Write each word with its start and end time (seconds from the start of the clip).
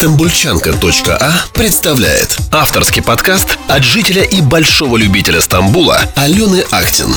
Стамбульчанка.а 0.00 1.30
представляет 1.52 2.38
авторский 2.50 3.02
подкаст 3.02 3.58
от 3.68 3.84
жителя 3.84 4.22
и 4.22 4.40
большого 4.40 4.96
любителя 4.96 5.42
Стамбула 5.42 5.98
Алены 6.16 6.64
Актин. 6.70 7.10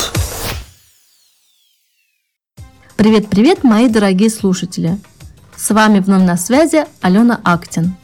Привет-привет, 2.98 3.64
мои 3.64 3.88
дорогие 3.88 4.30
слушатели! 4.30 5.00
С 5.56 5.74
вами 5.74 6.00
вновь 6.00 6.24
на 6.24 6.36
связи 6.36 6.84
Алена 7.00 7.40
Актин. 7.46 7.96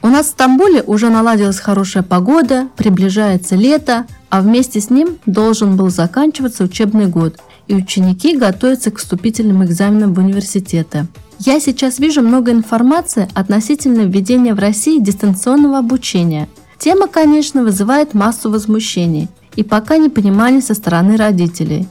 У 0.00 0.06
нас 0.06 0.26
в 0.26 0.30
Стамбуле 0.30 0.84
уже 0.84 1.10
наладилась 1.10 1.58
хорошая 1.58 2.04
погода, 2.04 2.68
приближается 2.76 3.56
лето, 3.56 4.06
а 4.30 4.42
вместе 4.42 4.80
с 4.80 4.90
ним 4.90 5.18
должен 5.26 5.76
был 5.76 5.90
заканчиваться 5.90 6.62
учебный 6.62 7.08
год, 7.08 7.40
и 7.66 7.74
ученики 7.74 8.36
готовятся 8.36 8.92
к 8.92 9.00
вступительным 9.00 9.64
экзаменам 9.64 10.14
в 10.14 10.18
университеты– 10.20 11.08
я 11.44 11.58
сейчас 11.58 11.98
вижу 11.98 12.22
много 12.22 12.52
информации 12.52 13.28
относительно 13.34 14.02
введения 14.02 14.54
в 14.54 14.60
России 14.60 15.00
дистанционного 15.00 15.78
обучения. 15.78 16.48
Тема, 16.78 17.08
конечно, 17.08 17.64
вызывает 17.64 18.14
массу 18.14 18.48
возмущений 18.48 19.28
и 19.56 19.64
пока 19.64 19.96
непонимания 19.96 20.60
со 20.60 20.74
стороны 20.74 21.16
родителей. 21.16 21.88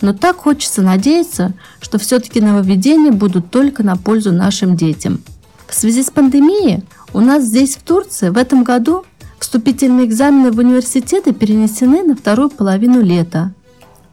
Но 0.00 0.12
так 0.12 0.36
хочется 0.36 0.82
надеяться, 0.82 1.54
что 1.80 1.98
все-таки 1.98 2.40
нововведения 2.40 3.10
будут 3.10 3.50
только 3.50 3.82
на 3.82 3.96
пользу 3.96 4.30
нашим 4.30 4.76
детям. 4.76 5.20
В 5.66 5.74
связи 5.74 6.04
с 6.04 6.10
пандемией 6.10 6.84
у 7.12 7.20
нас 7.20 7.42
здесь, 7.42 7.76
в 7.76 7.82
Турции, 7.82 8.28
в 8.28 8.38
этом 8.38 8.62
году 8.62 9.04
вступительные 9.40 10.06
экзамены 10.06 10.52
в 10.52 10.58
университеты 10.58 11.32
перенесены 11.32 12.04
на 12.04 12.14
вторую 12.14 12.48
половину 12.48 13.02
лета, 13.02 13.52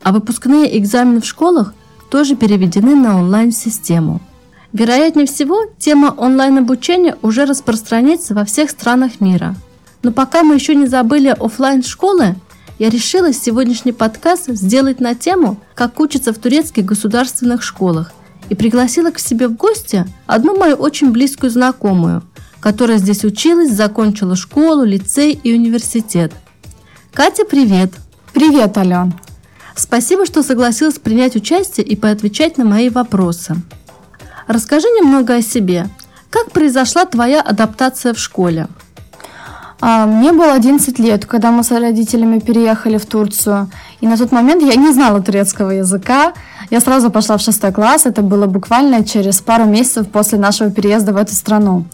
а 0.01 0.11
выпускные 0.11 0.75
экзамены 0.79 1.21
в 1.21 1.25
школах 1.25 1.75
тоже 2.09 2.35
переведены 2.35 2.95
на 2.95 3.19
онлайн-систему– 3.19 4.21
Вероятнее 4.73 5.25
всего, 5.25 5.63
тема 5.77 6.13
онлайн-обучения 6.17 7.17
уже 7.21 7.45
распространится 7.45 8.33
во 8.33 8.45
всех 8.45 8.69
странах 8.69 9.19
мира. 9.19 9.55
Но 10.01 10.11
пока 10.11 10.43
мы 10.43 10.55
еще 10.55 10.75
не 10.75 10.87
забыли 10.87 11.27
офлайн 11.27 11.83
школы 11.83 12.35
я 12.81 12.89
решила 12.89 13.31
сегодняшний 13.31 13.91
подкаст 13.91 14.47
сделать 14.47 14.99
на 14.99 15.13
тему, 15.13 15.57
как 15.75 15.99
учатся 15.99 16.33
в 16.33 16.39
турецких 16.39 16.83
государственных 16.83 17.61
школах, 17.61 18.11
и 18.49 18.55
пригласила 18.55 19.11
к 19.11 19.19
себе 19.19 19.47
в 19.47 19.55
гости 19.55 20.03
одну 20.25 20.57
мою 20.57 20.77
очень 20.77 21.11
близкую 21.11 21.51
знакомую, 21.51 22.23
которая 22.59 22.97
здесь 22.97 23.23
училась, 23.23 23.71
закончила 23.71 24.35
школу, 24.35 24.83
лицей 24.83 25.39
и 25.43 25.53
университет. 25.53 26.33
Катя, 27.13 27.45
привет! 27.45 27.93
Привет, 28.33 28.75
Ален! 28.79 29.13
Спасибо, 29.75 30.25
что 30.25 30.41
согласилась 30.41 30.97
принять 30.97 31.35
участие 31.35 31.85
и 31.85 31.95
поотвечать 31.95 32.57
на 32.57 32.65
мои 32.65 32.89
вопросы. 32.89 33.57
Расскажи 34.47 34.87
немного 34.87 35.35
о 35.35 35.41
себе. 35.41 35.87
Как 36.29 36.51
произошла 36.51 37.05
твоя 37.05 37.41
адаптация 37.41 38.13
в 38.13 38.19
школе? 38.19 38.67
А, 39.81 40.05
мне 40.05 40.31
было 40.31 40.53
11 40.53 40.99
лет, 40.99 41.25
когда 41.25 41.51
мы 41.51 41.63
с 41.63 41.71
родителями 41.71 42.39
переехали 42.39 42.97
в 42.97 43.05
Турцию. 43.05 43.69
И 43.99 44.07
на 44.07 44.15
тот 44.15 44.31
момент 44.31 44.61
я 44.61 44.75
не 44.75 44.93
знала 44.93 45.21
турецкого 45.21 45.71
языка. 45.71 46.33
Я 46.69 46.79
сразу 46.79 47.09
пошла 47.09 47.37
в 47.37 47.41
шестой 47.41 47.71
класс. 47.71 48.05
Это 48.05 48.21
было 48.21 48.45
буквально 48.45 49.03
через 49.03 49.41
пару 49.41 49.65
месяцев 49.65 50.07
после 50.07 50.37
нашего 50.37 50.69
переезда 50.69 51.13
в 51.13 51.17
эту 51.17 51.33
страну. 51.33 51.85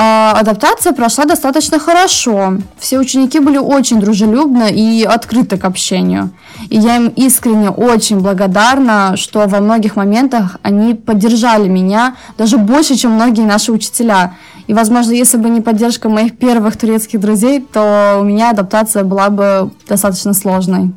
А 0.00 0.30
адаптация 0.38 0.92
прошла 0.92 1.24
достаточно 1.24 1.80
хорошо. 1.80 2.58
Все 2.78 3.00
ученики 3.00 3.40
были 3.40 3.58
очень 3.58 3.98
дружелюбны 3.98 4.70
и 4.70 5.02
открыты 5.02 5.56
к 5.56 5.64
общению. 5.64 6.30
И 6.68 6.78
я 6.78 6.98
им 6.98 7.08
искренне 7.08 7.70
очень 7.70 8.20
благодарна, 8.20 9.16
что 9.16 9.48
во 9.48 9.58
многих 9.58 9.96
моментах 9.96 10.58
они 10.62 10.94
поддержали 10.94 11.66
меня 11.66 12.14
даже 12.36 12.58
больше, 12.58 12.94
чем 12.94 13.10
многие 13.10 13.40
наши 13.40 13.72
учителя. 13.72 14.36
И, 14.68 14.72
возможно, 14.72 15.10
если 15.10 15.36
бы 15.36 15.50
не 15.50 15.62
поддержка 15.62 16.08
моих 16.08 16.38
первых 16.38 16.76
турецких 16.76 17.18
друзей, 17.18 17.60
то 17.60 18.18
у 18.20 18.22
меня 18.22 18.50
адаптация 18.50 19.02
была 19.02 19.30
бы 19.30 19.72
достаточно 19.88 20.32
сложной. 20.32 20.92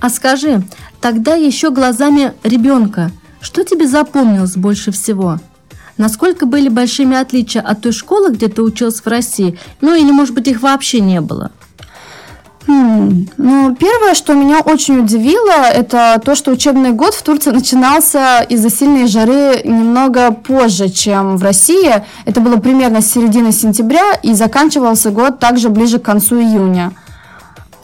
А 0.00 0.10
скажи, 0.10 0.64
тогда 1.00 1.36
еще 1.36 1.70
глазами 1.70 2.32
ребенка, 2.42 3.12
что 3.40 3.62
тебе 3.62 3.86
запомнилось 3.86 4.56
больше 4.56 4.90
всего? 4.90 5.38
Насколько 6.00 6.46
были 6.46 6.70
большими 6.70 7.14
отличия 7.14 7.60
от 7.60 7.82
той 7.82 7.92
школы, 7.92 8.32
где 8.32 8.48
ты 8.48 8.62
учился 8.62 9.02
в 9.02 9.06
России? 9.06 9.58
Ну 9.82 9.94
или, 9.94 10.10
может 10.10 10.34
быть, 10.34 10.48
их 10.48 10.62
вообще 10.62 11.00
не 11.00 11.20
было? 11.20 11.50
Хм, 12.66 13.26
ну, 13.36 13.76
первое, 13.78 14.14
что 14.14 14.32
меня 14.32 14.60
очень 14.60 15.00
удивило, 15.00 15.62
это 15.62 16.18
то, 16.24 16.34
что 16.34 16.52
учебный 16.52 16.92
год 16.92 17.12
в 17.12 17.22
Турции 17.22 17.50
начинался 17.50 18.40
из-за 18.48 18.70
сильной 18.70 19.08
жары 19.08 19.60
немного 19.62 20.30
позже, 20.30 20.88
чем 20.88 21.36
в 21.36 21.42
России. 21.42 22.02
Это 22.24 22.40
было 22.40 22.56
примерно 22.56 23.02
с 23.02 23.12
середины 23.12 23.52
сентября, 23.52 24.14
и 24.22 24.32
заканчивался 24.32 25.10
год 25.10 25.38
также 25.38 25.68
ближе 25.68 25.98
к 25.98 26.02
концу 26.02 26.40
июня. 26.40 26.92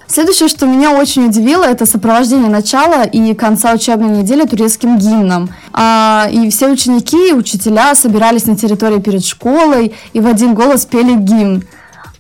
Следующее, 0.09 0.49
что 0.49 0.67
меня 0.67 0.93
очень 0.93 1.27
удивило, 1.27 1.65
это 1.65 1.85
сопровождение 1.85 2.49
начала 2.49 3.03
и 3.03 3.35
конца 3.35 3.73
учебной 3.73 4.19
недели 4.19 4.47
турецким 4.47 4.99
гимном. 4.99 5.51
А, 5.73 6.29
и 6.31 6.49
все 6.51 6.69
ученики 6.71 7.31
и 7.31 7.33
учителя 7.33 7.95
собирались 7.95 8.47
на 8.47 8.57
территории 8.57 9.01
перед 9.01 9.25
школой 9.25 9.95
и 10.13 10.21
в 10.21 10.27
один 10.27 10.55
голос 10.55 10.87
пели 10.87 11.15
гимн. 11.17 11.65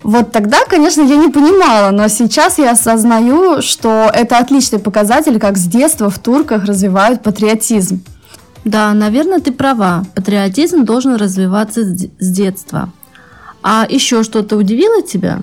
Вот 0.03 0.31
тогда, 0.31 0.59
конечно, 0.69 1.03
я 1.03 1.17
не 1.17 1.29
понимала, 1.29 1.91
но 1.91 2.09
сейчас 2.09 2.59
я 2.59 2.73
осознаю, 2.73 3.63
что 3.63 4.11
это 4.13 4.39
отличный 4.39 4.79
показатель, 4.79 5.39
как 5.39 5.57
с 5.57 5.65
детства 5.65 6.11
в 6.11 6.19
турках 6.19 6.65
развивают 6.65 7.23
патриотизм. 7.23 8.03
Да, 8.65 8.93
наверное, 8.93 9.41
ты 9.41 9.53
права. 9.53 10.05
Патриотизм 10.15 10.85
должен 10.85 11.15
развиваться 11.15 11.83
с 11.85 12.31
детства. 12.31 12.91
А 13.63 13.87
еще 13.89 14.23
что-то 14.23 14.57
удивило 14.57 15.03
тебя? 15.03 15.41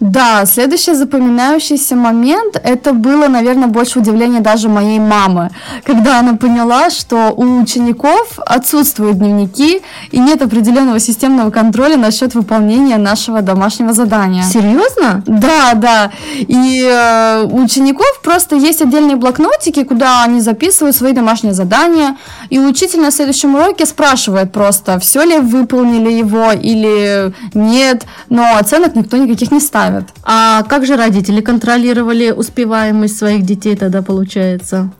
Да, 0.00 0.44
следующий 0.46 0.94
запоминающийся 0.94 1.94
момент, 1.94 2.60
это 2.62 2.92
было, 2.92 3.28
наверное, 3.28 3.68
больше 3.68 4.00
удивление 4.00 4.40
даже 4.40 4.68
моей 4.68 4.98
мамы, 4.98 5.50
когда 5.84 6.18
она 6.18 6.34
поняла, 6.34 6.90
что 6.90 7.32
у 7.36 7.60
учеников 7.60 8.38
отсутствуют 8.44 9.18
дневники 9.18 9.82
и 10.10 10.18
нет 10.18 10.42
определенного 10.42 10.98
системного 10.98 11.50
контроля 11.50 11.96
насчет 11.96 12.34
выполнения 12.34 12.98
нашего 12.98 13.42
домашнего 13.42 13.92
задания. 13.92 14.42
Серьезно? 14.42 15.22
Да, 15.26 15.74
да. 15.74 16.10
И 16.38 16.84
э, 16.84 17.44
у 17.44 17.62
учеников 17.62 18.20
просто 18.22 18.56
есть 18.56 18.82
отдельные 18.82 19.16
блокнотики, 19.16 19.84
куда 19.84 20.24
они 20.24 20.40
записывают 20.40 20.96
свои 20.96 21.12
домашние 21.12 21.54
задания, 21.54 22.16
и 22.50 22.58
учитель 22.58 23.00
на 23.00 23.10
следующем 23.10 23.54
уроке 23.54 23.86
спрашивает 23.86 24.52
просто, 24.52 24.98
все 24.98 25.22
ли 25.22 25.38
выполнили 25.38 26.10
его 26.10 26.50
или 26.52 27.32
нет, 27.54 28.04
но 28.28 28.56
оценок 28.56 28.96
никто 28.96 29.16
никаких 29.16 29.51
не 29.52 29.60
ставят. 29.60 30.04
А 30.24 30.62
как 30.64 30.84
же 30.86 30.96
родители 30.96 31.40
контролировали 31.40 32.30
успеваемость 32.30 33.16
своих 33.16 33.42
детей 33.42 33.76
тогда 33.76 34.02
получается? 34.02 34.90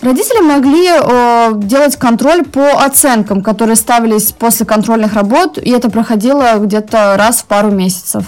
Родители 0.00 0.40
могли 0.40 0.88
э, 0.88 1.52
делать 1.54 1.96
контроль 1.96 2.44
по 2.44 2.84
оценкам, 2.84 3.42
которые 3.42 3.76
ставились 3.76 4.32
после 4.32 4.66
контрольных 4.66 5.14
работ, 5.14 5.56
и 5.56 5.70
это 5.70 5.88
проходило 5.88 6.58
где-то 6.58 7.16
раз 7.16 7.38
в 7.38 7.46
пару 7.46 7.70
месяцев. 7.70 8.24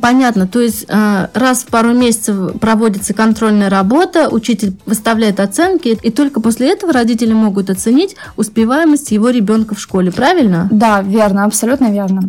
Понятно. 0.00 0.48
То 0.48 0.60
есть 0.60 0.86
э, 0.88 1.28
раз 1.34 1.62
в 1.62 1.66
пару 1.66 1.92
месяцев 1.92 2.58
проводится 2.58 3.14
контрольная 3.14 3.70
работа, 3.70 4.28
учитель 4.28 4.76
выставляет 4.86 5.38
оценки, 5.38 5.96
и 6.02 6.10
только 6.10 6.40
после 6.40 6.72
этого 6.72 6.92
родители 6.92 7.32
могут 7.32 7.70
оценить 7.70 8.16
успеваемость 8.36 9.12
его 9.12 9.30
ребенка 9.30 9.74
в 9.76 9.80
школе, 9.80 10.10
правильно? 10.10 10.68
Да, 10.72 11.00
верно, 11.00 11.44
абсолютно 11.44 11.92
верно. 11.92 12.22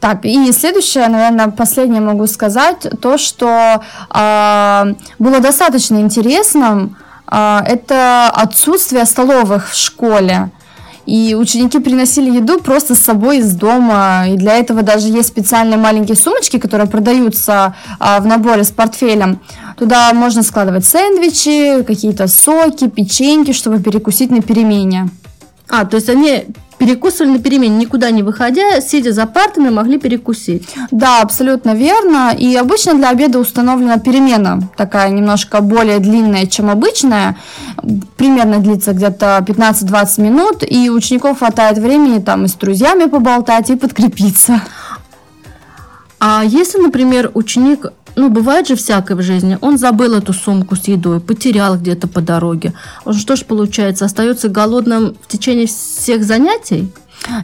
Так, 0.00 0.24
и 0.24 0.52
следующее, 0.52 1.08
наверное, 1.08 1.48
последнее 1.48 2.00
могу 2.00 2.26
сказать, 2.28 2.86
то, 3.00 3.18
что 3.18 3.82
э, 4.14 4.94
было 5.18 5.40
достаточно 5.40 5.96
интересным, 6.00 6.96
э, 7.30 7.58
это 7.66 8.30
отсутствие 8.30 9.04
столовых 9.06 9.70
в 9.70 9.74
школе. 9.74 10.50
И 11.06 11.34
ученики 11.34 11.78
приносили 11.80 12.30
еду 12.30 12.60
просто 12.60 12.94
с 12.94 13.00
собой 13.00 13.38
из 13.38 13.52
дома. 13.54 14.26
И 14.28 14.36
для 14.36 14.56
этого 14.56 14.82
даже 14.82 15.08
есть 15.08 15.28
специальные 15.28 15.78
маленькие 15.78 16.16
сумочки, 16.16 16.58
которые 16.58 16.88
продаются 16.88 17.74
а, 17.98 18.20
в 18.20 18.26
наборе 18.26 18.64
с 18.64 18.70
портфелем. 18.70 19.40
Туда 19.76 20.12
можно 20.14 20.42
складывать 20.42 20.84
сэндвичи, 20.84 21.82
какие-то 21.84 22.28
соки, 22.28 22.88
печеньки, 22.88 23.52
чтобы 23.52 23.80
перекусить 23.80 24.30
на 24.30 24.42
перемене. 24.42 25.08
А, 25.68 25.84
то 25.84 25.96
есть 25.96 26.08
они 26.08 26.46
перекусывали 26.78 27.34
на 27.34 27.38
перемене, 27.38 27.76
никуда 27.76 28.10
не 28.10 28.24
выходя, 28.24 28.80
сидя 28.80 29.12
за 29.12 29.26
партами, 29.26 29.70
могли 29.70 29.98
перекусить. 29.98 30.68
Да, 30.90 31.22
абсолютно 31.22 31.74
верно. 31.74 32.34
И 32.36 32.56
обычно 32.56 32.94
для 32.94 33.10
обеда 33.10 33.38
установлена 33.38 33.98
перемена, 33.98 34.60
такая 34.76 35.10
немножко 35.10 35.60
более 35.60 36.00
длинная, 36.00 36.46
чем 36.46 36.70
обычная. 36.70 37.36
Примерно 38.16 38.58
длится 38.58 38.94
где-то 38.94 39.44
15-20 39.46 40.20
минут, 40.20 40.64
и 40.68 40.90
учеников 40.90 41.38
хватает 41.38 41.78
времени 41.78 42.18
там 42.18 42.46
и 42.46 42.48
с 42.48 42.54
друзьями 42.54 43.04
поболтать, 43.04 43.70
и 43.70 43.76
подкрепиться. 43.76 44.60
А 46.18 46.42
если, 46.44 46.78
например, 46.78 47.30
ученик 47.34 47.86
ну, 48.16 48.28
бывает 48.28 48.68
же 48.68 48.76
всякое 48.76 49.16
в 49.16 49.22
жизни. 49.22 49.58
Он 49.60 49.78
забыл 49.78 50.14
эту 50.14 50.32
сумку 50.32 50.76
с 50.76 50.88
едой, 50.88 51.20
потерял 51.20 51.76
где-то 51.76 52.08
по 52.08 52.20
дороге. 52.20 52.72
Он 53.04 53.14
что 53.14 53.36
ж 53.36 53.44
получается, 53.44 54.04
остается 54.04 54.48
голодным 54.48 55.14
в 55.22 55.28
течение 55.28 55.66
всех 55.66 56.24
занятий? 56.24 56.92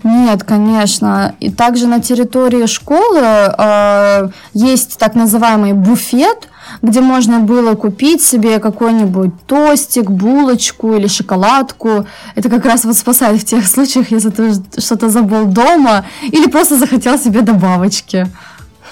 Нет, 0.02 0.44
конечно. 0.44 1.34
И 1.40 1.50
также 1.50 1.86
на 1.86 2.00
территории 2.00 2.66
школы 2.66 3.20
э, 3.20 4.28
есть 4.52 4.98
так 4.98 5.14
называемый 5.14 5.72
буфет, 5.72 6.48
где 6.82 7.00
можно 7.00 7.40
было 7.40 7.74
купить 7.74 8.22
себе 8.22 8.58
какой-нибудь 8.58 9.30
тостик, 9.46 10.10
булочку 10.10 10.94
или 10.94 11.06
шоколадку. 11.06 12.06
Это 12.34 12.48
как 12.48 12.64
раз 12.64 12.84
вот 12.84 12.96
спасает 12.96 13.40
в 13.40 13.44
тех 13.44 13.66
случаях, 13.66 14.10
если 14.10 14.30
ты 14.30 14.52
что-то 14.80 15.08
забыл 15.08 15.46
дома 15.46 16.04
или 16.22 16.48
просто 16.50 16.76
захотел 16.76 17.18
себе 17.18 17.42
добавочки. 17.42 18.26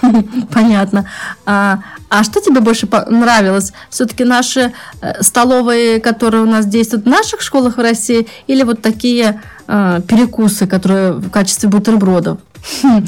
Понятно. 0.52 1.08
А, 1.44 1.81
а 2.08 2.25
что 2.25 2.40
тебе 2.40 2.60
больше 2.60 2.88
нравилось? 3.08 3.72
Все-таки 3.90 4.25
наши 4.25 4.72
э, 5.00 5.22
столовые, 5.22 6.00
которые 6.00 6.43
у 6.43 6.46
нас 6.46 6.66
действуют 6.66 7.04
в 7.04 7.08
наших 7.08 7.40
школах 7.40 7.76
в 7.76 7.81
России, 7.81 8.26
или 8.46 8.62
вот 8.62 8.82
такие 8.82 9.40
э, 9.66 10.00
перекусы, 10.06 10.66
которые 10.66 11.12
в 11.12 11.31
качестве 11.31 11.69
бутербродов? 11.69 12.38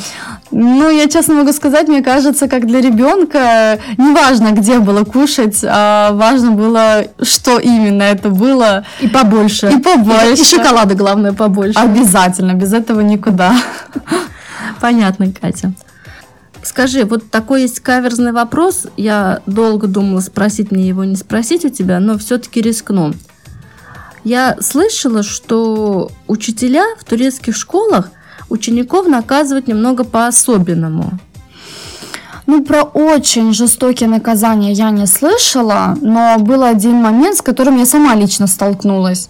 Ну, 0.50 0.88
я 0.88 1.08
честно 1.08 1.34
могу 1.34 1.52
сказать, 1.52 1.88
мне 1.88 2.02
кажется, 2.02 2.48
как 2.48 2.66
для 2.66 2.80
ребенка, 2.80 3.78
неважно, 3.98 4.52
где 4.52 4.78
было 4.78 5.04
кушать, 5.04 5.62
а 5.62 6.12
важно 6.12 6.52
было, 6.52 7.04
что 7.20 7.58
именно 7.58 8.02
это 8.02 8.30
было. 8.30 8.86
И 9.00 9.08
побольше. 9.08 9.68
И 9.68 9.78
побольше. 9.78 10.36
И, 10.36 10.40
и 10.40 10.44
шоколада, 10.44 10.94
главное, 10.94 11.34
побольше. 11.34 11.78
Обязательно, 11.78 12.54
без 12.54 12.72
этого 12.72 13.02
никуда. 13.02 13.54
Понятно, 14.80 15.26
Катя. 15.38 15.72
Скажи, 16.62 17.04
вот 17.04 17.30
такой 17.30 17.62
есть 17.62 17.80
каверзный 17.80 18.32
вопрос. 18.32 18.86
Я 18.96 19.40
долго 19.46 19.86
думала, 19.86 20.20
спросить 20.20 20.70
мне 20.70 20.88
его, 20.88 21.04
не 21.04 21.16
спросить 21.16 21.64
у 21.64 21.68
тебя, 21.68 22.00
но 22.00 22.18
все-таки 22.18 22.60
рискну. 22.60 23.14
Я 24.24 24.56
слышала, 24.60 25.22
что 25.22 26.10
учителя 26.26 26.84
в 26.98 27.04
турецких 27.04 27.56
школах 27.56 28.10
учеников 28.50 29.06
наказывают 29.06 29.68
немного 29.68 30.04
по-особенному. 30.04 31.18
Ну, 32.46 32.64
про 32.64 32.82
очень 32.82 33.52
жестокие 33.52 34.08
наказания 34.08 34.72
я 34.72 34.90
не 34.90 35.06
слышала, 35.06 35.98
но 36.00 36.38
был 36.38 36.62
один 36.62 36.94
момент, 36.94 37.36
с 37.36 37.42
которым 37.42 37.76
я 37.76 37.84
сама 37.84 38.14
лично 38.14 38.46
столкнулась. 38.46 39.28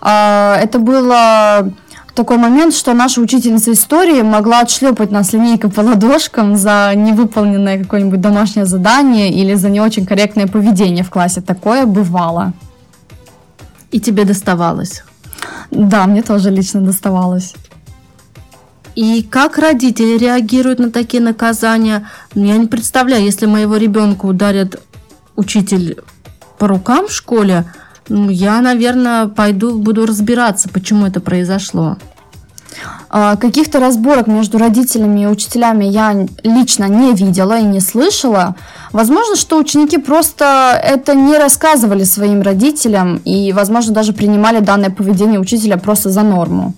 А, 0.00 0.56
это 0.62 0.78
было 0.78 1.72
такой 2.12 2.38
момент, 2.38 2.74
что 2.74 2.94
наша 2.94 3.20
учительница 3.20 3.72
истории 3.72 4.22
могла 4.22 4.60
отшлепать 4.60 5.10
нас 5.10 5.32
линейкой 5.32 5.70
по 5.70 5.80
ладошкам 5.80 6.56
за 6.56 6.92
невыполненное 6.94 7.82
какое-нибудь 7.82 8.20
домашнее 8.20 8.66
задание 8.66 9.32
или 9.32 9.54
за 9.54 9.68
не 9.68 9.80
очень 9.80 10.06
корректное 10.06 10.46
поведение 10.46 11.04
в 11.04 11.10
классе. 11.10 11.40
Такое 11.40 11.86
бывало. 11.86 12.52
И 13.90 14.00
тебе 14.00 14.24
доставалось? 14.24 15.02
Да, 15.70 16.06
мне 16.06 16.22
тоже 16.22 16.50
лично 16.50 16.80
доставалось. 16.80 17.54
И 18.94 19.22
как 19.22 19.58
родители 19.58 20.18
реагируют 20.18 20.78
на 20.78 20.90
такие 20.90 21.22
наказания? 21.22 22.08
Я 22.34 22.56
не 22.56 22.66
представляю, 22.66 23.24
если 23.24 23.46
моего 23.46 23.76
ребенка 23.76 24.26
ударят 24.26 24.80
учитель 25.36 25.98
по 26.58 26.66
рукам 26.68 27.08
в 27.08 27.12
школе, 27.12 27.64
я, 28.08 28.60
наверное, 28.60 29.26
пойду, 29.28 29.78
буду 29.78 30.06
разбираться, 30.06 30.68
почему 30.68 31.06
это 31.06 31.20
произошло. 31.20 31.96
А, 33.08 33.36
каких-то 33.36 33.80
разборок 33.80 34.28
между 34.28 34.58
родителями 34.58 35.22
и 35.22 35.26
учителями 35.26 35.84
я 35.84 36.26
лично 36.44 36.84
не 36.84 37.12
видела 37.12 37.58
и 37.58 37.64
не 37.64 37.80
слышала. 37.80 38.54
Возможно, 38.92 39.36
что 39.36 39.58
ученики 39.58 39.98
просто 39.98 40.80
это 40.82 41.14
не 41.14 41.36
рассказывали 41.36 42.04
своим 42.04 42.42
родителям 42.42 43.16
и, 43.24 43.52
возможно, 43.52 43.92
даже 43.92 44.12
принимали 44.12 44.60
данное 44.60 44.90
поведение 44.90 45.40
учителя 45.40 45.76
просто 45.76 46.10
за 46.10 46.22
норму. 46.22 46.74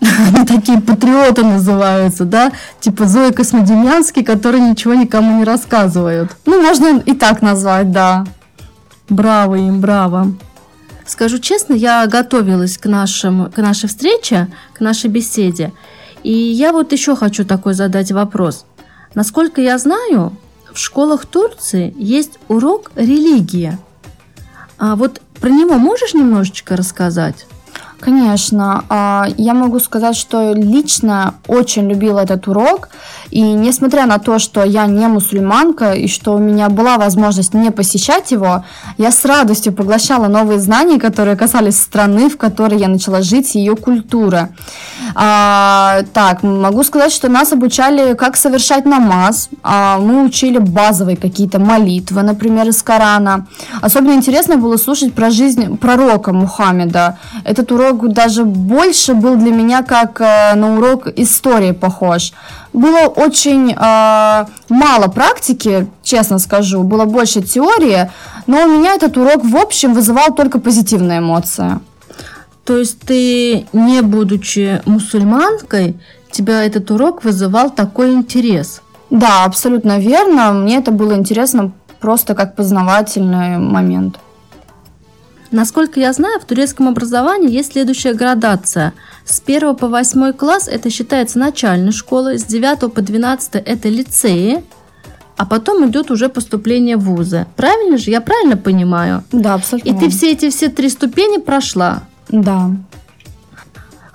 Они 0.00 0.46
такие 0.46 0.80
патриоты 0.80 1.44
называются, 1.44 2.24
да? 2.24 2.52
Типа 2.80 3.06
Зоя 3.06 3.32
Космодемьянский, 3.32 4.24
которые 4.24 4.62
ничего 4.62 4.94
никому 4.94 5.38
не 5.38 5.44
рассказывают. 5.44 6.36
Ну, 6.46 6.62
можно 6.62 6.98
и 6.98 7.12
так 7.12 7.42
назвать, 7.42 7.92
да. 7.92 8.24
Браво 9.08 9.56
им, 9.56 9.80
браво. 9.80 10.32
Скажу 11.10 11.40
честно, 11.40 11.72
я 11.74 12.06
готовилась 12.06 12.78
к, 12.78 12.86
нашим, 12.86 13.50
к 13.50 13.56
нашей 13.56 13.88
встрече, 13.88 14.46
к 14.72 14.78
нашей 14.78 15.10
беседе. 15.10 15.72
И 16.22 16.32
я 16.32 16.70
вот 16.70 16.92
еще 16.92 17.16
хочу 17.16 17.44
такой 17.44 17.74
задать 17.74 18.12
вопрос. 18.12 18.64
Насколько 19.16 19.60
я 19.60 19.76
знаю, 19.78 20.36
в 20.72 20.78
школах 20.78 21.26
Турции 21.26 21.92
есть 21.98 22.38
урок 22.46 22.92
религии. 22.94 23.76
А 24.78 24.94
вот 24.94 25.20
про 25.40 25.48
него 25.48 25.74
можешь 25.78 26.14
немножечко 26.14 26.76
рассказать? 26.76 27.44
Конечно. 28.00 28.84
А, 28.88 29.26
я 29.36 29.52
могу 29.54 29.78
сказать, 29.78 30.16
что 30.16 30.52
лично 30.54 31.34
очень 31.46 31.88
любила 31.88 32.20
этот 32.20 32.48
урок. 32.48 32.88
И 33.30 33.40
несмотря 33.40 34.06
на 34.06 34.18
то, 34.18 34.38
что 34.38 34.64
я 34.64 34.86
не 34.86 35.06
мусульманка 35.06 35.92
и 35.92 36.08
что 36.08 36.34
у 36.34 36.38
меня 36.38 36.68
была 36.68 36.96
возможность 36.96 37.54
не 37.54 37.70
посещать 37.70 38.32
его, 38.32 38.64
я 38.98 39.12
с 39.12 39.24
радостью 39.24 39.72
поглощала 39.72 40.26
новые 40.26 40.58
знания, 40.58 40.98
которые 40.98 41.36
касались 41.36 41.80
страны, 41.80 42.28
в 42.28 42.36
которой 42.36 42.78
я 42.78 42.88
начала 42.88 43.22
жить, 43.22 43.54
ее 43.54 43.76
культуры. 43.76 44.48
А, 45.14 46.02
так, 46.12 46.42
могу 46.42 46.82
сказать, 46.82 47.12
что 47.12 47.28
нас 47.28 47.52
обучали, 47.52 48.14
как 48.14 48.36
совершать 48.36 48.86
намаз. 48.86 49.50
А, 49.62 49.98
мы 49.98 50.24
учили 50.24 50.58
базовые 50.58 51.16
какие-то 51.16 51.58
молитвы, 51.58 52.22
например, 52.22 52.68
из 52.68 52.82
Корана. 52.82 53.46
Особенно 53.82 54.14
интересно 54.14 54.56
было 54.56 54.76
слушать 54.76 55.14
про 55.14 55.30
жизнь 55.30 55.76
пророка 55.76 56.32
Мухаммеда. 56.32 57.18
Этот 57.44 57.70
урок 57.72 57.89
урок 57.90 58.12
даже 58.12 58.44
больше 58.44 59.14
был 59.14 59.36
для 59.36 59.50
меня 59.50 59.82
как 59.82 60.20
э, 60.20 60.54
на 60.54 60.76
урок 60.76 61.08
истории 61.16 61.72
похож. 61.72 62.32
Было 62.72 63.08
очень 63.08 63.72
э, 63.72 64.46
мало 64.68 65.08
практики, 65.08 65.86
честно 66.02 66.38
скажу, 66.38 66.82
было 66.82 67.04
больше 67.04 67.42
теории, 67.42 68.10
но 68.46 68.64
у 68.64 68.68
меня 68.68 68.94
этот 68.94 69.16
урок 69.16 69.44
в 69.44 69.56
общем 69.56 69.94
вызывал 69.94 70.34
только 70.34 70.60
позитивные 70.60 71.18
эмоции. 71.18 71.80
То 72.64 72.78
есть 72.78 73.00
ты, 73.00 73.66
не 73.72 74.02
будучи 74.02 74.80
мусульманкой, 74.86 75.96
тебя 76.30 76.64
этот 76.64 76.90
урок 76.90 77.24
вызывал 77.24 77.70
такой 77.70 78.12
интерес? 78.12 78.82
Да, 79.10 79.44
абсолютно 79.44 79.98
верно. 79.98 80.52
Мне 80.52 80.76
это 80.76 80.92
было 80.92 81.14
интересно 81.14 81.72
просто 82.00 82.34
как 82.34 82.54
познавательный 82.54 83.58
момент. 83.58 84.18
Насколько 85.50 85.98
я 85.98 86.12
знаю, 86.12 86.38
в 86.40 86.44
турецком 86.44 86.88
образовании 86.88 87.50
есть 87.50 87.72
следующая 87.72 88.14
градация. 88.14 88.92
С 89.24 89.42
1 89.44 89.76
по 89.76 89.88
8 89.88 90.32
класс 90.32 90.68
это 90.68 90.90
считается 90.90 91.38
начальной 91.38 91.92
школой, 91.92 92.38
с 92.38 92.44
9 92.44 92.92
по 92.92 93.00
12 93.02 93.54
это 93.56 93.88
лицеи, 93.88 94.62
а 95.36 95.46
потом 95.46 95.88
идет 95.88 96.10
уже 96.10 96.28
поступление 96.28 96.96
в 96.96 97.04
вузы. 97.04 97.46
Правильно 97.56 97.96
же? 97.96 98.10
Я 98.10 98.20
правильно 98.20 98.56
понимаю? 98.56 99.24
Да, 99.32 99.54
абсолютно. 99.54 99.88
И 99.88 99.98
ты 99.98 100.08
все 100.10 100.32
эти 100.32 100.50
все 100.50 100.68
три 100.68 100.88
ступени 100.88 101.38
прошла? 101.38 102.02
Да. 102.28 102.70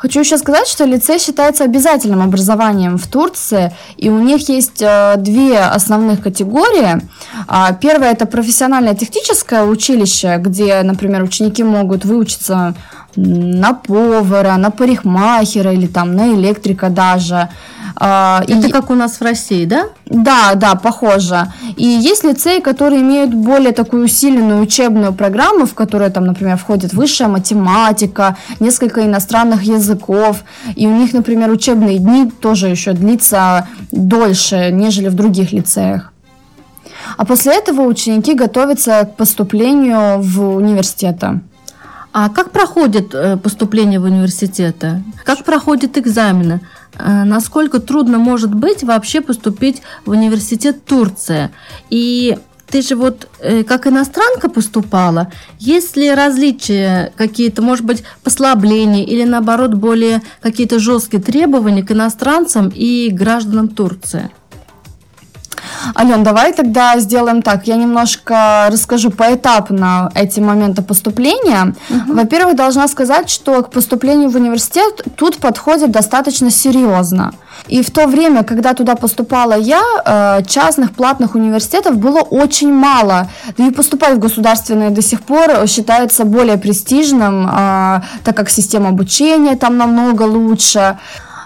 Хочу 0.05 0.19
еще 0.19 0.37
сказать, 0.37 0.67
что 0.67 0.85
лицей 0.85 1.17
считается 1.17 1.63
обязательным 1.63 2.21
образованием 2.21 2.99
в 2.99 3.07
Турции, 3.07 3.71
и 3.97 4.07
у 4.07 4.19
них 4.19 4.49
есть 4.49 4.79
э, 4.79 5.15
две 5.17 5.57
основных 5.57 6.21
категории. 6.21 7.01
А, 7.47 7.73
первое– 7.73 8.11
это 8.11 8.27
профессиональное 8.27 8.93
техническое 8.93 9.63
училище, 9.63 10.37
где, 10.37 10.83
например, 10.83 11.23
ученики 11.23 11.63
могут 11.63 12.05
выучиться 12.05 12.75
на 13.15 13.73
повара, 13.73 14.57
на 14.57 14.69
парикмахера 14.69 15.73
или 15.73 15.87
там 15.87 16.15
на 16.15 16.35
электрика 16.35 16.89
даже. 16.89 17.49
А, 17.97 18.43
Это 18.47 18.67
и... 18.67 18.71
как 18.71 18.89
у 18.89 18.93
нас 18.93 19.19
в 19.19 19.21
России, 19.21 19.65
да? 19.65 19.85
Да, 20.05 20.55
да, 20.55 20.75
похоже. 20.75 21.47
И 21.77 21.85
есть 21.85 22.23
лицеи, 22.23 22.59
которые 22.59 23.01
имеют 23.01 23.33
более 23.33 23.71
такую 23.71 24.03
усиленную 24.05 24.61
учебную 24.61 25.13
программу, 25.13 25.65
в 25.65 25.73
которую 25.73 26.11
там, 26.11 26.25
например, 26.25 26.57
входит 26.57 26.93
высшая 26.93 27.27
математика, 27.27 28.37
несколько 28.59 29.05
иностранных 29.05 29.63
языков. 29.63 30.43
И 30.75 30.87
у 30.87 30.95
них, 30.95 31.13
например, 31.13 31.49
учебные 31.51 31.99
дни 31.99 32.29
тоже 32.29 32.67
еще 32.67 32.93
длится 32.93 33.67
дольше, 33.91 34.71
нежели 34.71 35.07
в 35.07 35.15
других 35.15 35.53
лицеях. 35.53 36.11
А 37.17 37.25
после 37.25 37.55
этого 37.55 37.81
ученики 37.81 38.33
готовятся 38.33 39.05
к 39.05 39.15
поступлению 39.15 40.19
в 40.21 40.55
университеты. 40.55 41.39
А 42.17 42.29
как 42.29 42.51
проходит 42.51 43.13
э, 43.13 43.35
поступление 43.35 43.99
в 43.99 44.03
университеты? 44.03 45.03
Как 45.25 45.43
проходят 45.43 45.97
экзамены? 45.97 46.61
Э, 46.97 47.23
насколько 47.23 47.79
трудно 47.79 48.17
может 48.17 48.53
быть 48.53 48.83
вообще 48.83 49.21
поступить 49.21 49.81
в 50.05 50.11
университет 50.11 50.85
Турции? 50.85 51.51
И 51.89 52.37
ты 52.67 52.81
же 52.81 52.95
вот 52.95 53.27
э, 53.39 53.63
как 53.63 53.87
иностранка 53.87 54.49
поступала, 54.49 55.31
есть 55.59 55.95
ли 55.95 56.13
различия 56.13 57.13
какие-то, 57.15 57.61
может 57.61 57.85
быть, 57.85 58.03
послабления 58.23 59.03
или 59.03 59.23
наоборот 59.23 59.73
более 59.75 60.21
какие-то 60.41 60.79
жесткие 60.79 61.21
требования 61.21 61.83
к 61.83 61.91
иностранцам 61.91 62.69
и 62.73 63.09
гражданам 63.11 63.67
Турции? 63.67 64.29
Ален, 65.97 66.23
давай 66.23 66.53
тогда 66.53 66.97
сделаем 66.99 67.41
так. 67.41 67.67
Я 67.67 67.75
немножко 67.75 68.67
расскажу 68.71 69.11
поэтапно 69.11 70.11
эти 70.15 70.39
моменты 70.39 70.81
поступления. 70.81 71.75
Угу. 71.89 72.13
Во-первых, 72.13 72.55
должна 72.55 72.87
сказать, 72.87 73.29
что 73.29 73.61
к 73.63 73.71
поступлению 73.71 74.29
в 74.29 74.35
университет 74.35 75.03
тут 75.15 75.37
подходит 75.37 75.91
достаточно 75.91 76.51
серьезно. 76.51 77.33
И 77.67 77.81
в 77.81 77.91
то 77.91 78.07
время, 78.07 78.43
когда 78.43 78.73
туда 78.73 78.95
поступала 78.95 79.57
я, 79.57 79.81
э, 80.05 80.43
частных 80.47 80.91
платных 80.91 81.35
университетов 81.35 81.97
было 81.97 82.19
очень 82.19 82.71
мало. 82.71 83.29
Да 83.57 83.65
и 83.65 83.71
поступать 83.71 84.15
в 84.15 84.19
государственные 84.19 84.89
до 84.89 85.01
сих 85.01 85.21
пор 85.21 85.67
считается 85.67 86.25
более 86.25 86.57
престижным, 86.57 87.47
э, 87.47 88.01
так 88.23 88.35
как 88.35 88.49
система 88.49 88.89
обучения 88.89 89.55
там 89.55 89.77
намного 89.77 90.23
лучше. 90.23 90.97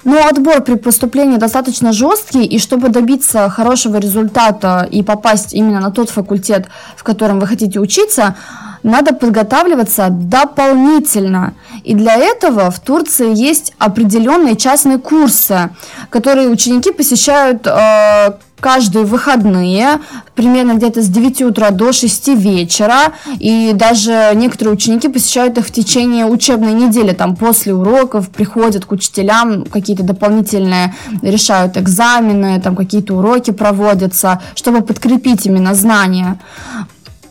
Но 0.04 0.18
отбор 0.28 0.62
при 0.62 0.76
поступлении 0.76 1.38
достаточно 1.38 1.92
жесткий, 1.92 2.46
и 2.46 2.60
чтобы 2.60 2.90
добиться 2.90 3.50
хорошего 3.50 3.98
результата 3.98 4.88
и 4.90 5.04
попасть 5.04 5.54
именно 5.54 5.80
на 5.80 5.92
тот 5.92 6.10
факультет, 6.10 6.68
в 6.96 7.04
котором 7.04 7.40
вы 7.40 7.48
хотите 7.48 7.80
учиться, 7.80 8.36
надо 8.84 9.14
подготавливаться 9.14 10.08
дополнительно. 10.10 11.54
И 11.84 11.94
для 11.94 12.16
этого 12.16 12.72
в 12.72 12.80
Турции 12.80 13.34
есть 13.36 13.74
определенные 13.78 14.56
частные 14.56 14.98
курсы, 15.00 15.70
которые 16.10 16.50
ученики 16.50 16.92
посещают 16.92 17.68
э, 17.68 18.34
каждые 18.60 19.06
выходные, 19.06 20.00
примерно 20.36 20.74
где-то 20.74 21.02
с 21.02 21.08
9 21.08 21.42
утра 21.44 21.72
до 21.72 21.92
6 21.92 22.30
вечера, 22.30 23.14
и 23.40 23.72
даже 23.74 24.32
некоторые 24.36 24.74
ученики 24.74 25.08
посещают 25.08 25.58
их 25.58 25.68
в 25.68 25.72
течение 25.72 26.26
учебной 26.26 26.74
недели, 26.74 27.14
там 27.14 27.36
после 27.36 27.74
уроков 27.74 28.30
приходят 28.30 28.86
к 28.86 28.92
учителям, 28.92 29.66
какие-то 29.66 30.04
дополнительные 30.04 30.94
решают 31.22 31.78
экзамены, 31.78 32.62
там 32.62 32.76
какие-то 32.76 33.16
уроки 33.16 33.52
проводятся, 33.52 34.42
чтобы 34.56 34.82
подкрепить 34.82 35.46
именно 35.46 35.74
знания. 35.74 36.40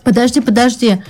Подожди, 0.05 0.41
подожди, 0.41 1.03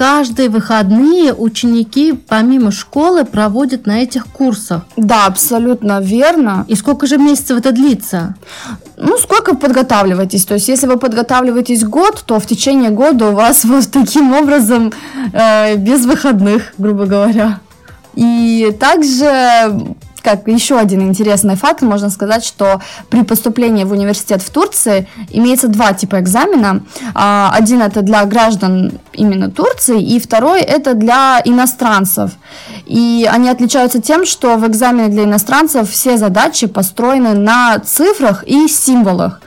каждые 0.00 0.48
выходные 0.48 1.34
ученики 1.34 2.14
помимо 2.14 2.70
школы 2.70 3.26
проводят 3.26 3.84
на 3.84 4.02
этих 4.02 4.24
курсах. 4.28 4.86
Да, 4.96 5.26
абсолютно 5.26 6.00
верно. 6.00 6.64
И 6.68 6.74
сколько 6.74 7.06
же 7.06 7.18
месяцев 7.18 7.58
это 7.58 7.70
длится? 7.70 8.34
Ну, 8.96 9.18
сколько 9.18 9.54
подготавливаетесь? 9.54 10.46
То 10.46 10.54
есть, 10.54 10.68
если 10.68 10.86
вы 10.86 10.96
подготавливаетесь 10.96 11.84
год, 11.84 12.24
то 12.24 12.40
в 12.40 12.46
течение 12.46 12.88
года 12.88 13.28
у 13.28 13.34
вас 13.34 13.64
вот 13.66 13.90
таким 13.90 14.32
образом 14.32 14.90
э, 15.34 15.76
без 15.76 16.06
выходных, 16.06 16.72
грубо 16.78 17.04
говоря. 17.04 17.60
И 18.14 18.74
также 18.80 19.94
как 20.22 20.46
еще 20.48 20.78
один 20.78 21.02
интересный 21.02 21.56
факт, 21.56 21.82
можно 21.82 22.10
сказать, 22.10 22.44
что 22.44 22.80
при 23.08 23.22
поступлении 23.22 23.84
в 23.84 23.92
университет 23.92 24.42
в 24.42 24.50
Турции 24.50 25.08
имеется 25.30 25.68
два 25.68 25.92
типа 25.92 26.20
экзамена. 26.20 26.82
А, 27.14 27.50
один 27.54 27.82
это 27.82 28.02
для 28.02 28.24
граждан 28.24 28.92
именно 29.12 29.50
Турции, 29.50 30.02
и 30.02 30.18
второй 30.18 30.60
это 30.60 30.94
для 30.94 31.40
иностранцев. 31.44 32.32
И 32.86 33.28
они 33.30 33.48
отличаются 33.48 34.00
тем, 34.00 34.26
что 34.26 34.56
в 34.56 34.66
экзамене 34.66 35.08
для 35.08 35.24
иностранцев 35.24 35.90
все 35.90 36.16
задачи 36.16 36.66
построены 36.66 37.34
на 37.34 37.78
цифрах 37.78 38.44
и 38.46 38.68
символах. 38.68 39.40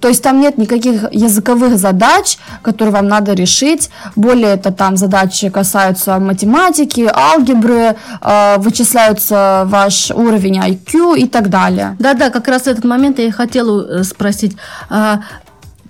То 0.00 0.08
есть 0.08 0.22
там 0.22 0.40
нет 0.40 0.58
никаких 0.58 1.12
языковых 1.12 1.78
задач, 1.78 2.38
которые 2.62 2.94
вам 2.94 3.08
надо 3.08 3.34
решить. 3.34 3.90
Более 4.16 4.54
это 4.54 4.72
там 4.72 4.96
задачи 4.96 5.48
касаются 5.50 6.18
математики, 6.18 7.10
алгебры, 7.12 7.96
э, 8.20 8.56
вычисляются 8.58 9.64
ваш 9.66 10.10
уровень 10.10 10.58
IQ 10.58 11.18
и 11.18 11.28
так 11.28 11.48
далее. 11.48 11.96
Да-да, 11.98 12.30
как 12.30 12.48
раз 12.48 12.66
этот 12.66 12.84
момент 12.84 13.18
я 13.18 13.26
и 13.26 13.30
хотела 13.30 14.00
э, 14.00 14.04
спросить. 14.04 14.56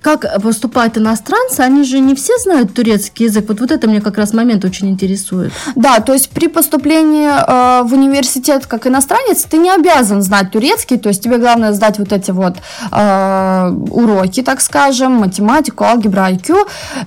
Как 0.01 0.41
поступают 0.41 0.97
иностранцы, 0.97 1.59
они 1.59 1.83
же 1.83 1.99
не 1.99 2.15
все 2.15 2.33
знают 2.39 2.73
турецкий 2.73 3.27
язык. 3.27 3.45
Вот, 3.47 3.59
вот 3.59 3.71
это 3.71 3.87
мне 3.87 4.01
как 4.01 4.17
раз 4.17 4.33
момент 4.33 4.65
очень 4.65 4.89
интересует. 4.89 5.53
Да, 5.75 5.99
то 5.99 6.13
есть 6.13 6.31
при 6.31 6.47
поступлении 6.47 7.29
э, 7.29 7.83
в 7.83 7.93
университет 7.93 8.65
как 8.65 8.87
иностранец 8.87 9.43
ты 9.43 9.57
не 9.57 9.69
обязан 9.69 10.23
знать 10.23 10.49
турецкий, 10.51 10.97
то 10.97 11.09
есть 11.09 11.23
тебе 11.23 11.37
главное 11.37 11.73
сдать 11.73 11.99
вот 11.99 12.11
эти 12.13 12.31
вот 12.31 12.55
э, 12.91 13.71
уроки, 13.91 14.41
так 14.41 14.61
скажем, 14.61 15.11
математику, 15.13 15.83
алгебра, 15.83 16.31
IQ, 16.31 16.55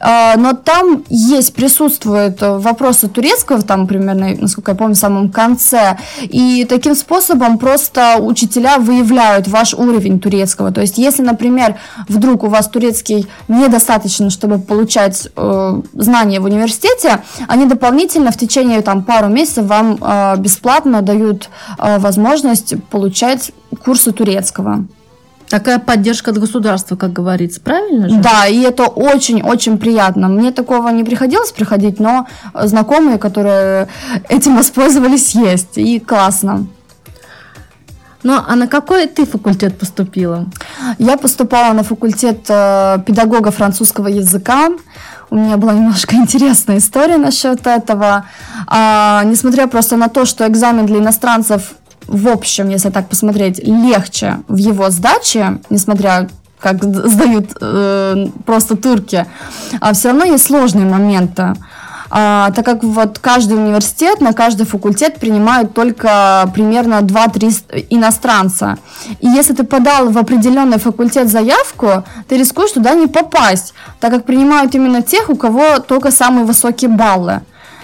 э, 0.00 0.38
но 0.38 0.52
там 0.52 1.02
есть, 1.08 1.52
присутствуют 1.52 2.40
вопросы 2.40 3.08
турецкого, 3.08 3.62
там 3.62 3.88
примерно, 3.88 4.36
насколько 4.38 4.70
я 4.70 4.76
помню, 4.76 4.94
в 4.94 4.98
самом 4.98 5.30
конце, 5.30 5.98
и 6.22 6.64
таким 6.68 6.94
способом 6.94 7.58
просто 7.58 8.18
учителя 8.20 8.78
выявляют 8.78 9.48
ваш 9.48 9.74
уровень 9.74 10.20
турецкого. 10.20 10.70
То 10.70 10.80
есть 10.80 10.96
если, 10.96 11.22
например, 11.22 11.74
вдруг 12.08 12.44
у 12.44 12.46
вас 12.46 12.68
турецкий 12.68 12.83
турецкий 12.84 13.26
недостаточно, 13.48 14.30
чтобы 14.30 14.58
получать 14.58 15.28
э, 15.36 15.82
знания 15.94 16.40
в 16.40 16.44
университете, 16.44 17.22
они 17.48 17.66
дополнительно 17.66 18.30
в 18.30 18.36
течение 18.36 18.82
там, 18.82 19.02
пару 19.02 19.28
месяцев 19.28 19.66
вам 19.66 19.98
э, 20.00 20.36
бесплатно 20.38 21.02
дают 21.02 21.48
э, 21.78 21.98
возможность 21.98 22.74
получать 22.90 23.52
курсы 23.84 24.12
турецкого. 24.12 24.84
Такая 25.48 25.78
поддержка 25.78 26.30
от 26.30 26.38
государства, 26.38 26.96
как 26.96 27.12
говорится, 27.12 27.60
правильно 27.60 28.08
же? 28.08 28.16
Да, 28.16 28.46
и 28.46 28.60
это 28.60 28.84
очень-очень 28.84 29.78
приятно. 29.78 30.28
Мне 30.28 30.50
такого 30.52 30.88
не 30.88 31.04
приходилось 31.04 31.52
приходить, 31.52 32.00
но 32.00 32.26
знакомые, 32.54 33.18
которые 33.18 33.88
этим 34.28 34.56
воспользовались, 34.56 35.34
есть. 35.34 35.76
И 35.76 36.00
классно. 36.00 36.66
Ну, 38.24 38.40
а 38.48 38.56
на 38.56 38.66
какой 38.66 39.06
ты 39.06 39.26
факультет 39.26 39.78
поступила? 39.78 40.46
Я 40.98 41.16
поступала 41.16 41.72
на 41.72 41.82
факультет 41.82 42.46
э, 42.48 42.98
педагога 43.06 43.50
французского 43.50 44.08
языка. 44.08 44.70
У 45.30 45.36
меня 45.36 45.56
была 45.56 45.74
немножко 45.74 46.16
интересная 46.16 46.78
история 46.78 47.16
насчет 47.16 47.66
этого. 47.66 48.26
А, 48.66 49.22
несмотря 49.24 49.66
просто 49.66 49.96
на 49.96 50.08
то, 50.08 50.24
что 50.24 50.46
экзамен 50.46 50.86
для 50.86 50.98
иностранцев, 50.98 51.74
в 52.06 52.28
общем, 52.28 52.68
если 52.68 52.90
так 52.90 53.08
посмотреть, 53.08 53.58
легче 53.58 54.38
в 54.48 54.56
его 54.56 54.90
сдаче, 54.90 55.58
несмотря 55.70 56.28
как 56.58 56.82
сдают 57.08 57.56
э, 57.60 58.26
просто 58.46 58.76
турки, 58.76 59.26
а 59.80 59.92
все 59.92 60.08
равно 60.08 60.24
есть 60.24 60.44
сложные 60.46 60.86
моменты 60.86 61.54
а, 62.16 62.52
так 62.52 62.64
как 62.64 62.84
вот 62.84 63.18
каждый 63.18 63.54
университет, 63.54 64.20
на 64.20 64.32
каждый 64.32 64.66
факультет 64.66 65.18
принимают 65.18 65.74
только 65.74 66.48
примерно 66.54 67.00
2-3 67.00 67.88
иностранца. 67.90 68.78
И 69.18 69.26
если 69.26 69.52
ты 69.52 69.64
подал 69.64 70.10
в 70.10 70.16
определенный 70.16 70.78
факультет 70.78 71.28
заявку, 71.28 72.04
ты 72.28 72.36
рискуешь 72.36 72.70
туда 72.70 72.94
не 72.94 73.08
попасть, 73.08 73.74
так 73.98 74.12
как 74.12 74.26
принимают 74.26 74.76
именно 74.76 75.02
тех, 75.02 75.28
у 75.28 75.34
кого 75.34 75.80
только 75.80 76.12
самые 76.12 76.46
высокие 76.46 76.88
баллы. 76.88 77.40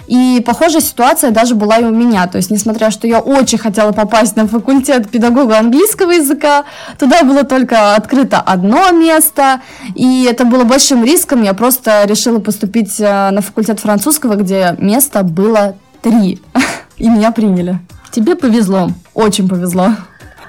И 0.07 0.41
похожая 0.45 0.81
ситуация 0.81 1.31
даже 1.31 1.55
была 1.55 1.77
и 1.77 1.83
у 1.83 1.91
меня. 1.91 2.27
То 2.27 2.37
есть, 2.37 2.51
несмотря 2.51 2.91
что 2.91 3.07
я 3.07 3.19
очень 3.19 3.57
хотела 3.57 3.91
попасть 3.91 4.35
на 4.35 4.47
факультет 4.47 5.09
педагога 5.09 5.59
английского 5.59 6.11
языка, 6.11 6.65
туда 6.99 7.23
было 7.23 7.43
только 7.43 7.95
открыто 7.95 8.39
одно 8.39 8.91
место, 8.91 9.61
и 9.95 10.27
это 10.29 10.45
было 10.45 10.63
большим 10.63 11.03
риском. 11.03 11.43
Я 11.43 11.53
просто 11.53 12.05
решила 12.05 12.39
поступить 12.39 12.99
э, 12.99 13.29
на 13.31 13.41
факультет 13.41 13.79
французского, 13.79 14.35
где 14.35 14.75
место 14.79 15.23
было 15.23 15.75
три, 16.01 16.41
и 16.97 17.09
меня 17.09 17.31
приняли. 17.31 17.79
Тебе 18.11 18.35
повезло. 18.35 18.89
Очень 19.13 19.47
повезло. 19.47 19.91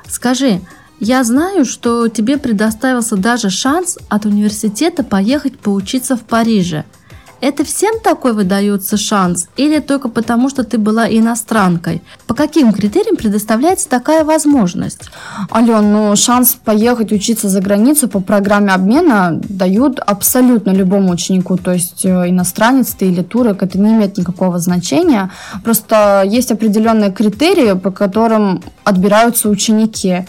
Скажи, 0.09 0.61
я 0.99 1.23
знаю, 1.25 1.64
что 1.64 2.09
тебе 2.09 2.38
предоставился 2.38 3.16
даже 3.16 3.50
шанс 3.50 3.99
от 4.09 4.25
университета 4.26 5.04
поехать 5.04 5.59
поучиться 5.59 6.16
в 6.16 6.21
Париже– 6.23 6.85
это 7.42 7.64
всем 7.64 7.99
такой 8.00 8.32
выдается 8.32 8.96
шанс 8.96 9.49
или 9.56 9.80
только 9.80 10.08
потому, 10.08 10.49
что 10.49 10.62
ты 10.62 10.78
была 10.78 11.08
иностранкой? 11.08 12.00
По 12.28 12.34
каким 12.34 12.72
критериям 12.72 13.16
предоставляется 13.16 13.88
такая 13.88 14.25
возможность? 14.25 15.11
Ален, 15.52 15.92
ну 15.92 16.16
шанс 16.16 16.56
поехать 16.64 17.12
учиться 17.12 17.49
за 17.49 17.61
границу 17.61 18.08
по 18.08 18.20
программе 18.20 18.72
обмена 18.72 19.40
дают 19.42 19.99
абсолютно 19.99 20.70
любому 20.70 21.11
ученику. 21.11 21.56
То 21.56 21.72
есть 21.72 22.04
э, 22.04 22.28
иностранец 22.28 22.90
ты 22.90 23.06
или 23.06 23.22
турок, 23.22 23.64
это 23.64 23.76
не 23.76 23.92
имеет 23.92 24.16
никакого 24.16 24.61
значения. 24.61 25.30
Просто 25.64 26.22
есть 26.25 26.52
определенные 26.52 27.11
критерии, 27.11 27.72
по 27.76 27.90
которым 27.90 28.62
отбираются 28.84 29.49
ученики. 29.49 30.26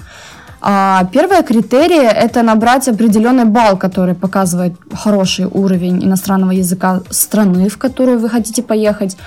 А, 0.65 1.03
первое 1.11 1.43
критерий– 1.43 2.07
это 2.25 2.41
набрать 2.41 2.87
определенный 2.87 3.43
балл, 3.43 3.77
который 3.77 4.15
показывает 4.15 4.73
хороший 4.93 5.45
уровень 5.45 6.01
иностранного 6.05 6.51
языка 6.51 7.01
страны, 7.09 7.67
в 7.67 7.77
которую 7.77 8.19
вы 8.19 8.29
хотите 8.29 8.63
поехать. 8.63 9.17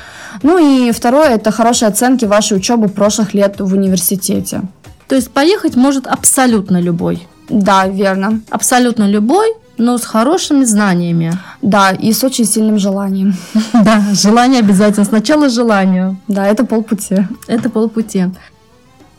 Ну 0.43 0.59
и 0.59 0.93
второе– 0.93 1.29
это 1.35 1.51
хорошие 1.51 1.89
оценки 1.89 2.25
вашей 2.25 2.57
учебы 2.57 2.89
прошлых 2.89 3.35
лет 3.35 3.61
в 3.61 3.75
университете. 3.75 4.63
То 5.09 5.15
есть 5.15 5.31
поехать 5.31 5.77
может 5.77 6.07
абсолютно 6.07 6.81
любой? 6.81 7.29
Да, 7.51 7.87
верно. 7.87 8.41
Абсолютно 8.49 9.07
любой, 9.07 9.53
но 9.77 9.99
с 9.99 10.07
хорошими 10.07 10.65
знаниями. 10.65 11.33
Да, 11.61 11.91
и 11.91 12.13
с 12.13 12.25
очень 12.25 12.47
сильным 12.47 12.79
желанием. 12.79 13.35
Да, 13.85 14.03
желание 14.13 14.61
обязательно. 14.61 15.05
Сначала 15.05 15.51
желание. 15.51 16.17
Да, 16.29 16.47
это 16.47 16.65
полпути. 16.65 17.17
Это 17.47 17.69
полпути. 17.69 18.25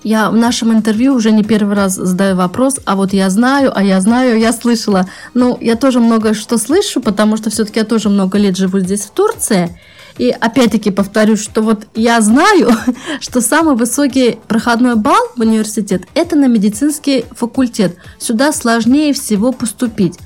Я 0.04 0.30
в 0.30 0.36
нашем 0.36 0.72
интервью 0.74 1.16
уже 1.16 1.32
не 1.32 1.44
первый 1.44 1.76
раз 1.76 1.96
задаю 1.96 2.36
вопрос, 2.36 2.80
а 2.86 2.96
вот 2.96 3.14
я 3.14 3.30
знаю, 3.30 3.72
а 3.76 3.84
я 3.84 4.00
знаю, 4.00 4.40
я 4.40 4.54
слышала. 4.54 5.08
Ну, 5.34 5.58
я 5.60 5.76
тоже 5.76 6.00
много 6.00 6.34
что 6.34 6.58
слышу, 6.58 7.02
потому 7.02 7.36
что 7.36 7.50
все-таки 7.50 7.80
я 7.80 7.86
тоже 7.86 8.10
много 8.10 8.38
лет 8.38 8.56
живу 8.56 8.80
здесь, 8.80 9.02
в 9.02 9.12
Турции. 9.12 9.78
И 10.18 10.30
опять-таки 10.30 10.92
повторюсь, 10.92 11.42
что 11.42 11.62
вот 11.62 11.88
я 11.94 12.22
знаю, 12.22 12.72
что 13.20 13.42
самый 13.42 13.76
высокий 13.76 14.40
проходной 14.48 14.96
балл 14.96 15.30
в 15.36 15.42
университет– 15.42 16.04
это 16.14 16.36
на 16.36 16.48
медицинский 16.48 17.26
факультет. 17.32 17.98
Сюда 18.20 18.52
сложнее 18.52 19.14
всего 19.14 19.52
поступить. 19.52 20.18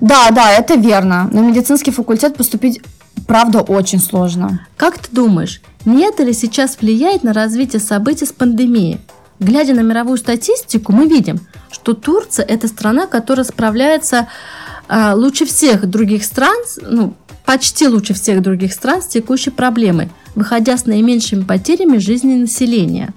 Да, 0.00 0.30
да, 0.30 0.52
это 0.52 0.74
верно. 0.74 1.28
На 1.32 1.40
медицинский 1.40 1.90
факультет 1.90 2.36
поступить, 2.36 2.80
правда, 3.26 3.60
очень 3.60 4.00
сложно. 4.00 4.66
Как 4.76 4.98
ты 4.98 5.14
думаешь, 5.14 5.60
не 5.84 6.04
это 6.04 6.22
ли 6.22 6.32
сейчас 6.32 6.78
влияет 6.80 7.22
на 7.22 7.32
развитие 7.32 7.80
событий 7.80 8.26
с 8.26 8.32
пандемией? 8.32 9.00
Глядя 9.38 9.74
на 9.74 9.80
мировую 9.80 10.18
статистику, 10.18 10.92
мы 10.92 11.06
видим, 11.06 11.40
что 11.70 11.94
Турция– 11.94 12.44
это 12.48 12.68
страна, 12.68 13.06
которая 13.06 13.44
справляется 13.44 14.28
э, 14.88 15.12
лучше 15.14 15.46
всех 15.46 15.88
других 15.88 16.24
стран, 16.24 16.56
ну, 16.80 17.14
почти 17.44 17.88
лучше 17.88 18.14
всех 18.14 18.42
других 18.42 18.72
стран 18.72 19.02
с 19.02 19.06
текущей 19.06 19.50
проблемой, 19.50 20.10
выходя 20.34 20.76
с 20.76 20.86
наименьшими 20.86 21.42
потерями 21.42 21.98
жизни 21.98 22.34
населения. 22.34 23.12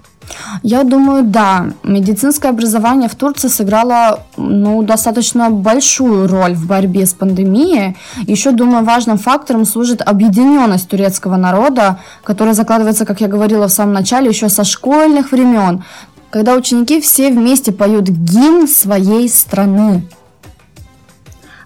Я 0.62 0.84
думаю, 0.84 1.24
да. 1.24 1.66
Медицинское 1.82 2.48
образование 2.48 3.08
в 3.08 3.14
Турции 3.14 3.48
сыграло 3.48 4.24
ну, 4.36 4.82
достаточно 4.82 5.50
большую 5.50 6.28
роль 6.28 6.54
в 6.54 6.66
борьбе 6.66 7.06
с 7.06 7.14
пандемией. 7.14 7.96
Еще, 8.26 8.52
думаю, 8.52 8.84
важным 8.84 9.18
фактором 9.18 9.64
служит 9.64 10.02
объединенность 10.02 10.88
турецкого 10.88 11.36
народа, 11.36 12.00
которая 12.24 12.54
закладывается, 12.54 13.04
как 13.04 13.20
я 13.20 13.28
говорила 13.28 13.68
в 13.68 13.72
самом 13.72 13.94
начале, 13.94 14.28
еще 14.28 14.48
со 14.48 14.64
школьных 14.64 15.32
времен, 15.32 15.84
когда 16.30 16.54
ученики 16.54 17.00
все 17.00 17.30
вместе 17.30 17.72
поют 17.72 18.08
гимн 18.08 18.68
своей 18.68 19.28
страны. 19.28 20.02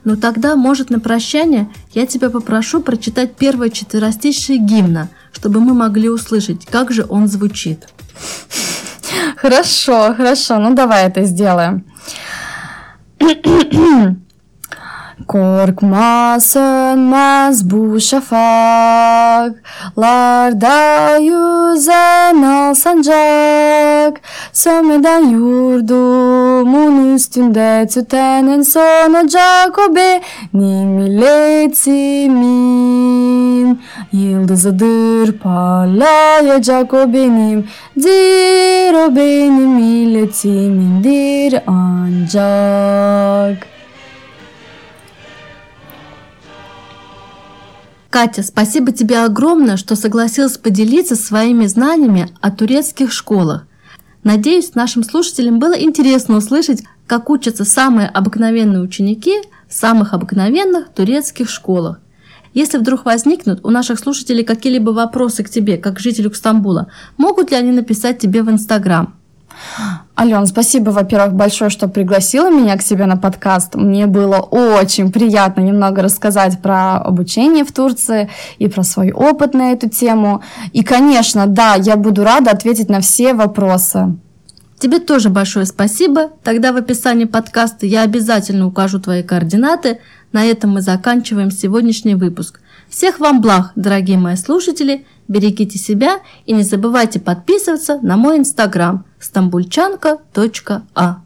Ну 0.04 0.16
тогда, 0.16 0.56
может, 0.56 0.88
на 0.90 0.98
прощание 0.98 1.68
я 1.92 2.06
тебя 2.06 2.30
попрошу 2.30 2.80
прочитать 2.80 3.36
первое 3.36 3.68
четверостишие 3.68 4.58
гимна, 4.58 5.10
чтобы 5.32 5.60
мы 5.60 5.74
могли 5.74 6.08
услышать, 6.08 6.66
как 6.66 6.90
же 6.90 7.04
он 7.08 7.26
звучит. 7.26 7.86
Хорошо, 9.36 10.14
хорошо, 10.16 10.58
ну 10.58 10.74
давай 10.74 11.06
это 11.06 11.24
сделаем. 11.24 11.84
Korkma 15.28 16.40
sönmez 16.40 17.70
bu 17.70 18.00
şafaklarda 18.00 19.56
yüzen 21.16 22.42
al 22.42 22.74
sancak 22.74 24.20
Sönmeden 24.52 25.20
yurdumun 25.20 27.14
üstünde 27.14 27.88
tüten 27.94 28.46
en 28.46 28.62
son 28.62 29.14
ocak 29.24 29.78
o 29.78 29.94
benim 29.94 30.88
milletimin 30.88 32.50
Yıldızıdır 34.12 35.38
parlayacak 35.38 36.94
o 36.94 37.12
benim 37.12 37.64
Dir 37.96 38.94
o 38.94 39.16
benim 39.16 39.74
milletimindir 39.74 41.54
ancak 41.66 43.66
Катя, 48.10 48.42
спасибо 48.42 48.90
тебе 48.90 49.22
огромное, 49.22 49.76
что 49.76 49.94
согласилась 49.94 50.58
поделиться 50.58 51.14
своими 51.14 51.66
знаниями 51.66 52.28
о 52.40 52.50
турецких 52.50 53.12
школах. 53.12 53.66
Надеюсь, 54.24 54.74
нашим 54.74 55.04
слушателям 55.04 55.60
было 55.60 55.74
интересно 55.74 56.36
услышать, 56.36 56.82
как 57.06 57.30
учатся 57.30 57.64
самые 57.64 58.08
обыкновенные 58.08 58.82
ученики 58.82 59.34
в 59.68 59.72
самых 59.72 60.12
обыкновенных 60.12 60.88
турецких 60.88 61.48
школах. 61.48 62.00
Если 62.52 62.78
вдруг 62.78 63.04
возникнут 63.04 63.64
у 63.64 63.70
наших 63.70 63.98
слушателей 63.98 64.44
какие-либо 64.44 64.90
вопросы 64.90 65.44
к 65.44 65.50
тебе, 65.50 65.76
как 65.76 65.96
к 65.96 66.00
жителю 66.00 66.32
Стамбула, 66.32 66.88
могут 67.16 67.50
ли 67.50 67.56
они 67.56 67.70
написать 67.70 68.18
тебе 68.18 68.42
в 68.42 68.50
Инстаграм? 68.50 69.14
Ален, 70.18 70.46
спасибо, 70.46 70.90
во-первых, 70.90 71.34
большое, 71.34 71.70
что 71.70 71.88
пригласила 71.88 72.50
меня 72.50 72.76
к 72.76 72.82
себе 72.82 73.06
на 73.06 73.16
подкаст. 73.16 73.74
Мне 73.74 74.06
было 74.06 74.36
очень 74.36 75.12
приятно 75.12 75.62
немного 75.62 76.02
рассказать 76.02 76.60
про 76.60 76.98
обучение 76.98 77.64
в 77.64 77.72
Турции 77.72 78.30
и 78.58 78.68
про 78.68 78.82
свой 78.82 79.12
опыт 79.12 79.54
на 79.54 79.72
эту 79.72 79.88
тему. 79.88 80.42
И, 80.72 80.82
конечно, 80.82 81.46
да, 81.46 81.74
я 81.74 81.96
буду 81.96 82.24
рада 82.24 82.50
ответить 82.50 82.88
на 82.88 83.00
все 83.00 83.32
вопросы. 83.32 84.16
Тебе 84.78 84.98
тоже 84.98 85.28
большое 85.28 85.66
спасибо. 85.66 86.30
Тогда 86.42 86.72
в 86.72 86.76
описании 86.76 87.26
подкаста 87.26 87.84
я 87.86 88.02
обязательно 88.02 88.66
укажу 88.66 88.98
твои 88.98 89.22
координаты. 89.22 90.00
На 90.32 90.44
этом 90.44 90.70
мы 90.70 90.80
заканчиваем 90.80 91.50
сегодняшний 91.50 92.14
выпуск. 92.14 92.60
Всех 92.88 93.20
вам 93.20 93.40
благ, 93.40 93.72
дорогие 93.74 94.18
мои 94.18 94.36
слушатели. 94.36 95.06
Берегите 95.28 95.78
себя 95.78 96.20
и 96.46 96.52
не 96.52 96.62
забывайте 96.62 97.20
подписываться 97.20 97.98
на 98.02 98.16
мой 98.16 98.38
инстаграм 98.38 99.04
стамбульчанка.а. 99.20 101.22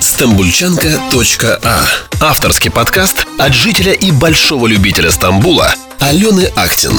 Стамбульчанка.а 0.00 1.84
Авторский 2.20 2.70
подкаст 2.70 3.26
от 3.38 3.54
жителя 3.54 3.92
и 3.92 4.12
большого 4.12 4.66
любителя 4.66 5.10
Стамбула 5.10 5.74
Алены 5.98 6.50
Актин. 6.56 6.92